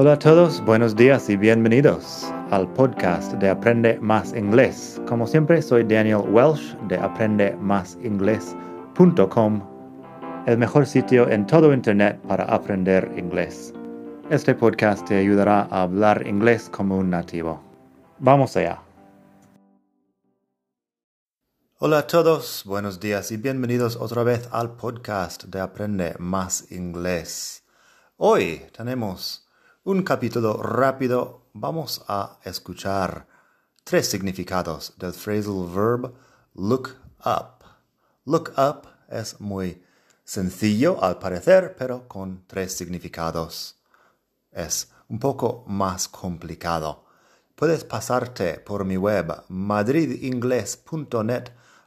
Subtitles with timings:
[0.00, 5.02] Hola a todos, buenos días y bienvenidos al podcast de Aprende Más Inglés.
[5.08, 9.60] Como siempre, soy Daniel Welsh de aprendemásinglés.com,
[10.46, 13.74] el mejor sitio en todo Internet para aprender inglés.
[14.30, 17.60] Este podcast te ayudará a hablar inglés como un nativo.
[18.20, 18.80] Vamos allá.
[21.80, 27.64] Hola a todos, buenos días y bienvenidos otra vez al podcast de Aprende Más Inglés.
[28.16, 29.47] Hoy tenemos
[29.88, 31.46] un capítulo rápido.
[31.54, 33.26] Vamos a escuchar
[33.84, 36.12] tres significados del phrasal verb
[36.52, 37.64] look up.
[38.26, 39.82] Look up es muy
[40.24, 43.76] sencillo al parecer, pero con tres significados
[44.52, 47.06] es un poco más complicado.
[47.54, 51.44] Puedes pasarte por mi web madridingles.net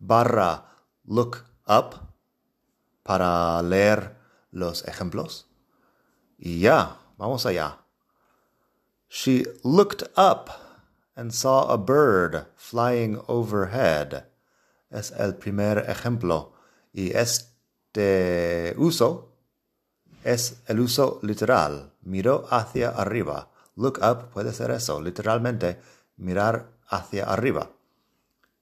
[0.00, 0.64] barra
[1.04, 1.94] look up
[3.04, 4.16] para leer
[4.50, 5.46] los ejemplos.
[6.36, 7.83] Y ya, vamos allá.
[9.16, 10.50] She looked up
[11.14, 14.24] and saw a bird flying overhead.
[14.90, 16.52] Es el primer ejemplo.
[16.92, 19.28] Y este uso
[20.24, 21.92] es el uso literal.
[22.02, 23.50] Miró hacia arriba.
[23.76, 25.78] Look up puede ser eso, literalmente
[26.16, 27.70] mirar hacia arriba.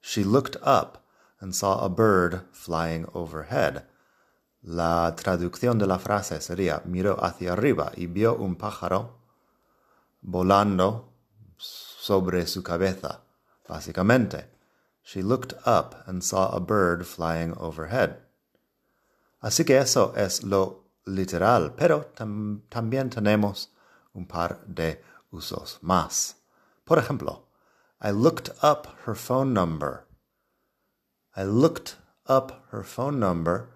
[0.00, 0.98] She looked up
[1.38, 3.84] and saw a bird flying overhead.
[4.62, 9.19] La traducción de la frase sería miró hacia arriba y vio un pájaro
[10.22, 11.12] volando
[11.56, 13.20] sobre su cabeza.
[13.68, 14.46] Básicamente,
[15.02, 18.16] she looked up and saw a bird flying overhead.
[19.42, 22.12] Así que eso es lo literal, pero
[22.68, 23.70] también tenemos
[24.12, 26.36] un par de usos más.
[26.84, 27.46] Por ejemplo,
[28.00, 30.06] I looked up her phone number.
[31.36, 31.94] I looked
[32.26, 33.68] up her phone number.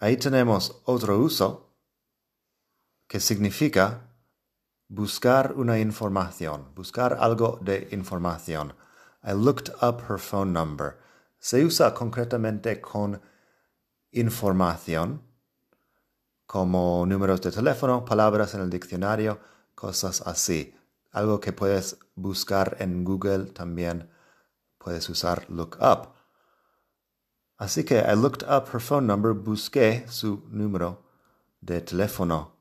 [0.00, 1.74] Ahí tenemos otro uso
[3.08, 4.07] que significa
[4.88, 8.72] buscar una información, buscar algo de información.
[9.22, 10.98] I looked up her phone number.
[11.38, 13.20] Se usa concretamente con
[14.12, 15.22] información,
[16.46, 19.38] como números de teléfono, palabras en el diccionario,
[19.74, 20.74] cosas así.
[21.12, 24.10] Algo que puedes buscar en Google también
[24.78, 26.14] puedes usar look up.
[27.58, 31.04] Así que I looked up her phone number, busqué su número
[31.60, 32.57] de teléfono.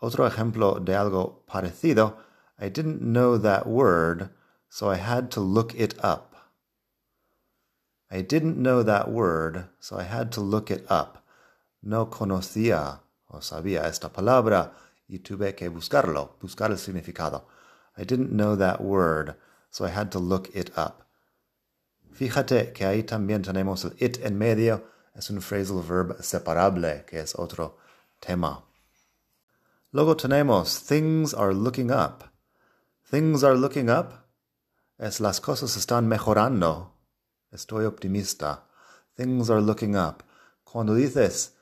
[0.00, 2.16] Otro ejemplo de algo parecido,
[2.60, 4.30] I didn't know that word,
[4.68, 6.34] so I had to look it up.
[8.10, 11.24] I didn't know that word, so I had to look it up.
[11.82, 14.72] No conocía o sabía esta palabra
[15.08, 17.44] y tuve que buscarlo, buscar el significado.
[17.96, 19.34] I didn't know that word,
[19.70, 21.04] so I had to look it up.
[22.12, 24.84] Fíjate que ahí también tenemos el it en medio,
[25.14, 27.76] es un phrasal verb separable, que es otro
[28.20, 28.67] tema.
[29.90, 32.24] Luego tenemos things are looking up.
[33.10, 34.28] Things are looking up
[34.98, 36.92] es las cosas están mejorando.
[37.50, 38.66] Estoy optimista.
[39.16, 40.24] Things are looking up.
[40.62, 41.54] Cuando dices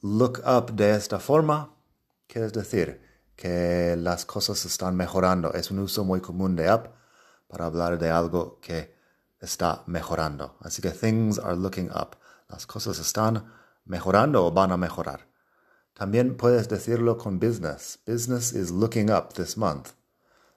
[0.00, 1.74] look up de esta forma,
[2.28, 3.00] quieres decir
[3.34, 5.52] que las cosas están mejorando.
[5.54, 6.90] Es un uso muy común de up
[7.48, 8.94] para hablar de algo que
[9.40, 10.56] está mejorando.
[10.60, 12.16] Así que things are looking up.
[12.48, 13.52] Las cosas están
[13.86, 15.31] mejorando o van a mejorar.
[15.94, 17.98] También puedes decirlo con business.
[18.06, 19.90] Business is looking up this month.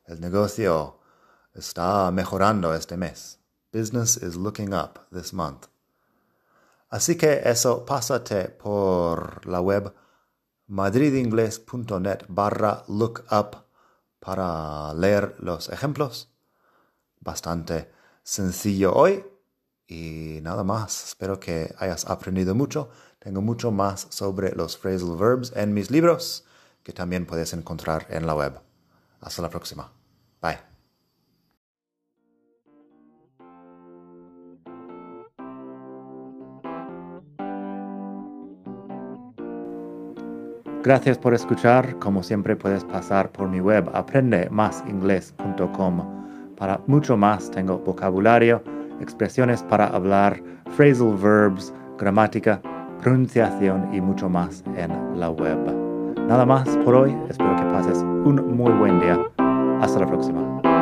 [0.07, 0.99] El negocio
[1.53, 3.39] está mejorando este mes.
[3.71, 5.67] Business is looking up this month.
[6.89, 9.93] Así que eso, pásate por la web
[10.67, 13.65] madridingles.net barra lookup
[14.19, 16.29] para leer los ejemplos.
[17.19, 17.91] Bastante
[18.23, 19.23] sencillo hoy.
[19.87, 22.89] Y nada más, espero que hayas aprendido mucho.
[23.19, 26.45] Tengo mucho más sobre los phrasal verbs en mis libros
[26.83, 28.59] que también puedes encontrar en la web.
[29.21, 29.91] Hasta la próxima.
[30.41, 30.59] Bye.
[40.83, 41.97] Gracias por escuchar.
[41.97, 46.15] Como siempre puedes pasar por mi web aprendemasingles.com
[46.55, 48.63] para mucho más tengo vocabulario,
[49.01, 50.41] expresiones para hablar,
[50.75, 52.61] phrasal verbs, gramática,
[53.01, 55.57] pronunciación y mucho más en la web.
[56.27, 59.19] Nada más por hoy, espero que pases un muy buen día.
[59.81, 60.74] Hasta la próxima.